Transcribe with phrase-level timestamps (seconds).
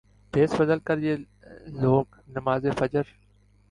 [0.33, 1.15] بھیس بدل کریہ
[1.81, 2.05] لوگ
[2.35, 3.03] نماز فجر